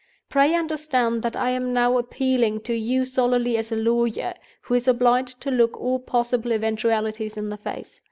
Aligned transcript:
Pray 0.29 0.55
understand 0.55 1.21
that 1.21 1.35
I 1.35 1.51
am 1.51 1.73
now 1.73 1.99
appealing 1.99 2.61
to 2.61 2.73
you 2.73 3.05
solely 3.05 3.55
as 3.55 3.71
a 3.71 3.75
lawyer, 3.75 4.33
who 4.63 4.73
is 4.73 4.87
obliged 4.87 5.39
to 5.41 5.51
look 5.51 5.77
all 5.79 5.99
possible 5.99 6.53
eventualities 6.53 7.37
in 7.37 7.49
the 7.49 7.57
face. 7.57 7.99